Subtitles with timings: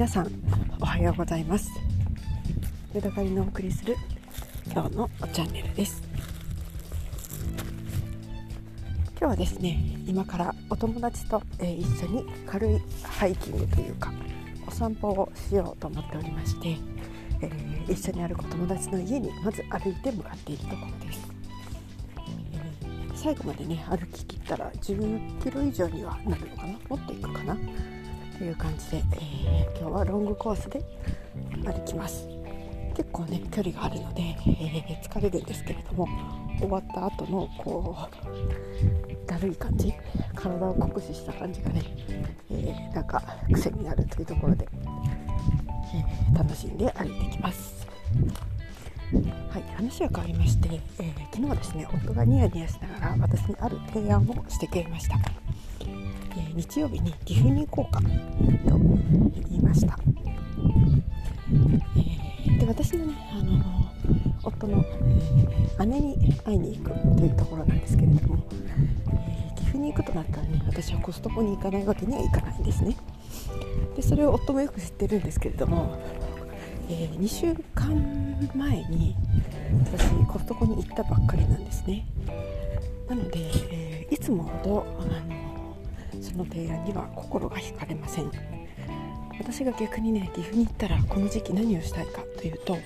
[0.00, 0.32] 皆さん
[0.80, 1.68] おはようございます。
[2.94, 3.94] メダカリのお送りする
[4.72, 6.02] 今日のチャンネルです。
[9.10, 14.10] 今日はですね今からお友達と、え、一緒に軽いハイキングというか
[14.66, 16.78] お散歩をしようと思っておりまして、
[17.42, 21.30] えー、一緒に歩くお友達の家にまず歩いて向かっているところです、
[22.54, 26.72] え、最後までね歩ききったら10キロ以上にはなるのかな？
[26.88, 27.54] もっといくかな？
[28.40, 30.82] という感じで、えー、今日はロングコースで
[31.62, 32.26] 歩きます。
[32.96, 36.08] 結構ね距離があるので、えー、疲れるんですけれども
[36.58, 39.92] 終わった後のこうだるい感じ
[40.34, 41.82] 体を酷使した感じがね、
[42.50, 43.22] えー、なんか
[43.52, 44.66] 癖になるというところで、
[46.32, 47.86] え楽しんで歩いてきます。
[49.50, 55.39] はい、話は変わりまして、え昨日はですね夫がニヤニヤしながら私にある提案をしてくれました。
[56.36, 58.06] え日曜日に岐阜に行こうかと
[59.48, 59.98] 言いました、
[61.96, 63.80] えー、で私のねあの
[64.42, 64.84] 夫の、
[65.86, 72.96] 姉に会いに行くというところなんですけれども、えー、岐阜に行くとなったらね私はコストコに行かないわけにはいかないんですね。
[73.96, 75.98] でそれを夫もよく知ってるんですけれども、
[76.88, 77.94] え2週間
[78.54, 79.16] 前に
[79.92, 82.06] 私コストコに行ったばっかりなんですね。
[83.08, 85.39] なので、えいつもほどあの
[86.20, 88.30] その提案には心が惹かれません。
[89.38, 92.76] 私が逆にね岐阜に行ったらこの時期何をしたいかというと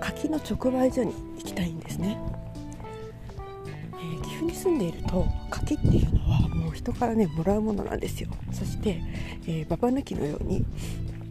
[0.00, 2.18] 柿の直売所に行きたいんですね、
[3.92, 8.30] えー、岐阜に住んでいると柿っていうのはもう人からねもらうものなんですよ。
[8.52, 9.02] そして、
[9.46, 10.64] えー、ババ抜きのように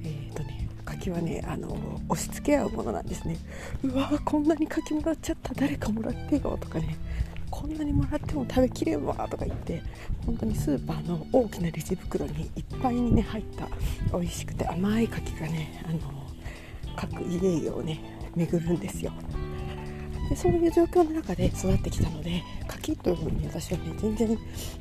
[0.04, 1.76] えーとね柿はねあの
[2.08, 3.38] 押し付け合うものなんですね。
[3.84, 5.56] うわーこんなに柿もらっちゃった。
[5.56, 6.96] 誰かもらってよとかね。
[7.52, 9.84] こんなにもらっても食べきれんわとか言って
[10.26, 13.68] 本当にスーパーの大きなレジ袋にいっぱいにね入った
[14.18, 16.00] 美味しくて甘い柿がねあの
[16.96, 18.00] 各家々をね
[18.36, 19.12] 巡るんですよ。
[20.30, 24.40] でそういう状況の中で育ってきたので柿というふうに私はね全然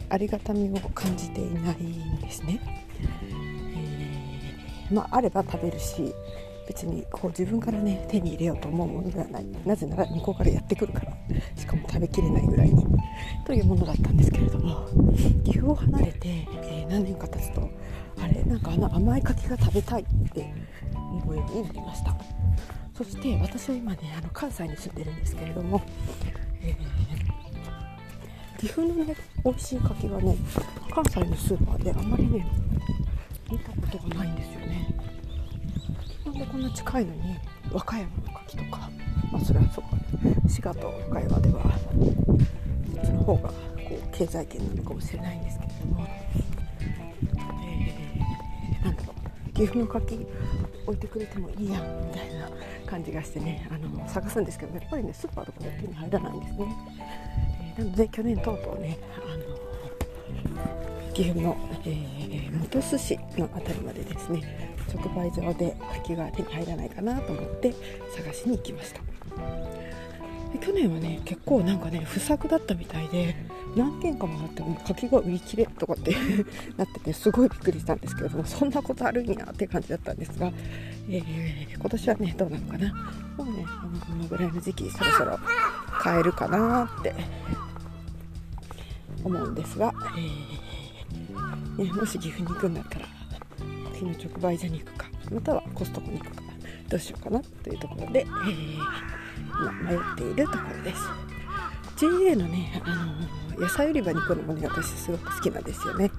[0.08, 2.60] ありがたみを感じていないんですね、
[3.32, 6.14] えー、まああれば食べるし
[6.70, 9.46] 別にこう自分からね手に入れようと思うものではない。
[9.66, 11.12] なぜなら向こうからやってくるから。
[11.56, 12.86] しかも食べきれないぐらいに。
[13.44, 14.86] というものだったんですけれども。
[15.44, 17.68] 岐阜を離れて、えー、何年か経つと
[18.22, 20.54] あれなんかあの甘い柿が食べたいって
[20.94, 22.16] 思うようになりました。
[22.96, 25.82] そして私は今ねあの関西に住んでるんですけれども、
[26.62, 30.36] えー、岐阜のね美味しい柿がね
[30.94, 32.46] 関西のスーパーであんまりね
[33.50, 34.94] 見たことがないんですよね。
[36.30, 37.36] なんでこんな近いのに
[37.72, 38.88] 和歌山の柿とか
[39.32, 39.90] まあそれはそうか
[40.48, 41.62] 滋賀と和歌山では
[42.94, 43.54] そっちの方がこ
[43.90, 49.14] う経済圏なのかもしれないんですけれども、えー、なんだろ
[49.48, 50.24] う岐阜の柿
[50.86, 52.48] 置いてくれてもいいやみたいな
[52.86, 56.76] 感じがしてねあの探すんですけどやっぱりねスーパーとかで手に入らないんですね、
[57.76, 59.49] えー、なので去年とうとうねあの
[61.12, 64.42] 岐阜の、えー、本巣市の辺りまでですね
[64.94, 67.74] 直売所で柿が手に入らないかなと思って
[68.16, 69.00] 探しに行きました。
[70.60, 73.36] 去年はね結構なんかね不作だったみたいで
[73.76, 76.14] 何件かもあっても柿が売り切れとかって
[76.76, 80.50] なっててすごいびっくりしたんですけれどもそんなことあるんやって感じだったんですが、
[81.08, 82.92] えー、今年はねどうなのかな。
[83.36, 83.64] もうね
[84.06, 85.38] このぐらいの時期そろそろ
[86.00, 87.14] 買えるかなって
[89.22, 90.69] 思うんですが、えー
[91.84, 93.06] ね、もし岐阜に行くんだったら
[93.92, 96.42] 柿の直売所に行くかまたはコストコに行くか
[96.88, 99.20] どうしようかなというところで、えー
[99.60, 101.02] 今迷っているところです。
[101.96, 106.10] JA のね、あの野菜売り場に行くのもね私すごく好きなんですよね、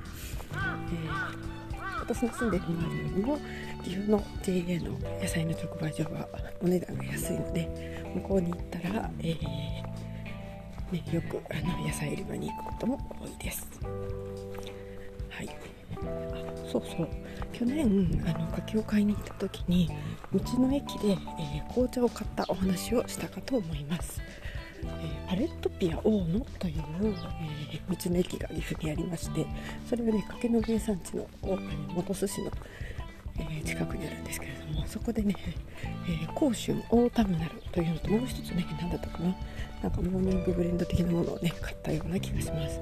[0.54, 3.40] えー、私の住んでいる周りよりも
[3.84, 6.28] 岐阜の JA の野菜の直売所は
[6.62, 9.42] お値段が安いので向こうに行ったら、えー
[10.92, 13.68] ね、よくあの野菜売り場に行くことも多いです。
[15.42, 15.50] はい。
[16.72, 17.10] そうそう。
[17.52, 19.90] 去年あの柿を買いに行った時に
[20.34, 24.22] 道の駅で、えー、紅茶を買ったお話をしたかと思います、
[24.84, 26.76] えー、パレットピア大野という、
[27.72, 29.46] えー、道の駅が岐阜にありまして
[29.88, 32.52] それはね柿の原産地の本巣市の、
[33.38, 35.36] え近くにあるんですけれどもそこでね、
[36.08, 39.36] え甲州大ターナルというのともう一つね何だったかな。
[39.84, 42.80] なんかモーニングブレンド的なものをね買ったような気がします。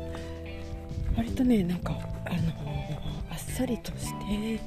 [1.19, 1.92] 割とねなんか
[2.25, 2.38] あの
[3.30, 4.62] あっさりとして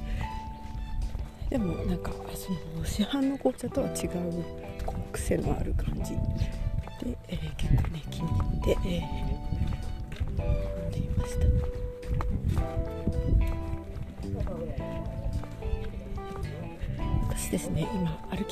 [1.49, 4.43] でもなんかその市販の紅茶とは違う
[4.85, 6.11] こう癖のある感じ
[7.03, 9.22] で、えー、結構ね気に入って、えー、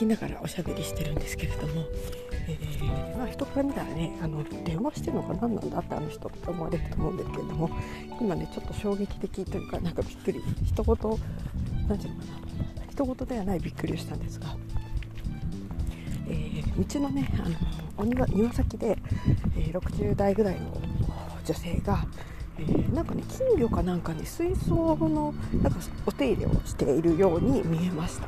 [0.02, 1.86] きながらおしゃべりしてるんですけれども、
[2.48, 7.70] えー、まあ、人から見たらねあの電話してるのか何なんだってあの人って思われると思うんですけれども。
[8.20, 12.32] 今ねちょっと衝撃的というかなんかびっくり一言何て言うのか
[12.78, 12.92] な。
[12.92, 14.56] 人事ではないびっくりをしたんですが、
[16.28, 17.56] えー、道のねあの
[17.98, 18.98] お庭庭先で、
[19.58, 20.72] えー、60代ぐらいの
[21.46, 22.06] 女性が
[22.60, 25.34] えー、なんかね金魚かなんかに水槽の
[25.64, 28.28] なんかお手入れをしているように見えました、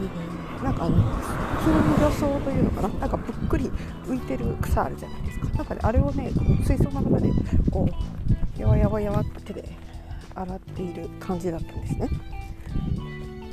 [0.00, 2.88] えー、なんかあの金魚草というのかな？
[2.88, 3.70] なんかぷっくり
[4.06, 5.46] 浮いてる草あるじゃないですか。
[5.56, 6.30] なんかねあれをね
[6.64, 7.30] 水槽の中で
[7.70, 9.68] こうやわやわやわって手で
[10.34, 12.08] 洗っている感じだったんですね。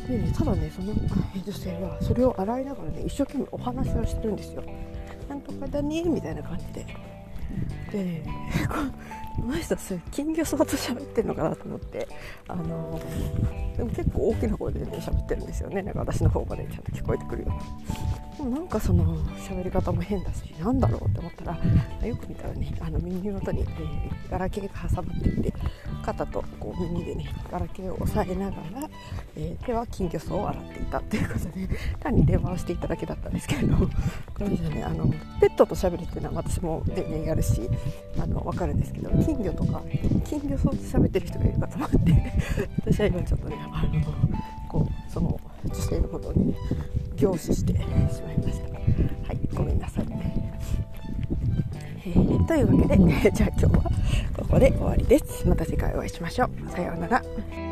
[0.07, 4.63] でねただねその女性はそれを洗いながらね一生懸命お話をしてるんですよ
[5.27, 6.85] なんとかだねみたいな感じで。
[7.91, 8.23] で
[9.35, 12.07] この人それ金魚そばと喋ってるのかなと思って。
[12.47, 12.99] あの
[13.75, 15.81] でも結構大きな声でね喋ってるんですよね。
[15.81, 18.37] なんか私の方までちゃんと聞こえてくるような。
[18.37, 25.51] でもなんかその喋り方も変だしなんだろうって思ったらよく見たらねあの耳元に、えー、ガラケーが挟まっていて
[26.05, 28.89] 肩とこう耳でねガラケーを押さえながら、
[29.35, 31.67] えー、手は金魚草を洗っていたっていうことで
[31.99, 33.87] 単に電話をしていただけだったんですけれどこ
[34.39, 35.07] れねあの
[35.39, 37.69] ペットと喋るっていうのは私も全然やるし
[38.19, 39.81] あの分かるんですけど金魚とか
[40.23, 41.97] 金魚草と喋ってる人がいるかと思って
[42.85, 44.01] 私は今ちょっとねあの
[44.69, 46.53] こうその女性のことをね
[47.15, 48.75] 凝視してしまいました。
[49.27, 50.05] はいごめんなさい、
[52.07, 53.83] えー、というわけで じゃあ今日は
[54.37, 55.47] ここで終わりです。
[55.47, 56.71] また次回お会いしましょう。
[56.71, 57.64] さようなら。